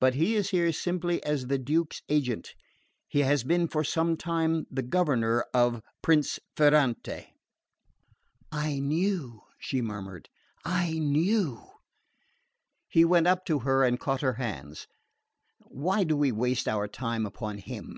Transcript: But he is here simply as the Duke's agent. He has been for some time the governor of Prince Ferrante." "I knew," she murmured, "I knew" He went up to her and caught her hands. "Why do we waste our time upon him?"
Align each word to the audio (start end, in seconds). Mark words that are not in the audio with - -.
But 0.00 0.16
he 0.16 0.34
is 0.34 0.50
here 0.50 0.70
simply 0.70 1.22
as 1.24 1.46
the 1.46 1.56
Duke's 1.56 2.02
agent. 2.10 2.52
He 3.08 3.20
has 3.20 3.42
been 3.42 3.66
for 3.68 3.82
some 3.82 4.18
time 4.18 4.66
the 4.70 4.82
governor 4.82 5.46
of 5.54 5.80
Prince 6.02 6.38
Ferrante." 6.54 7.32
"I 8.52 8.80
knew," 8.80 9.40
she 9.58 9.80
murmured, 9.80 10.28
"I 10.62 10.98
knew" 10.98 11.70
He 12.92 13.06
went 13.06 13.26
up 13.26 13.46
to 13.46 13.60
her 13.60 13.82
and 13.82 13.98
caught 13.98 14.20
her 14.20 14.34
hands. 14.34 14.88
"Why 15.60 16.04
do 16.04 16.18
we 16.18 16.32
waste 16.32 16.68
our 16.68 16.86
time 16.86 17.24
upon 17.24 17.56
him?" 17.56 17.90